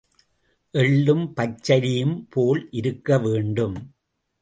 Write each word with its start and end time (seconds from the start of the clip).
எள்ளும் 0.73 1.33
பச்சரியும்போல் 1.35 2.67
இருக்க 2.71 3.19
வேண்டும். 3.19 3.77